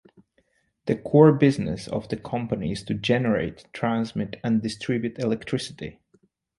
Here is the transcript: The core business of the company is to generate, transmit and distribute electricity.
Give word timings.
The 0.87 0.95
core 0.95 1.31
business 1.31 1.87
of 1.87 2.09
the 2.09 2.17
company 2.17 2.71
is 2.71 2.81
to 2.85 2.95
generate, 2.95 3.71
transmit 3.71 4.39
and 4.43 4.59
distribute 4.63 5.19
electricity. 5.19 5.99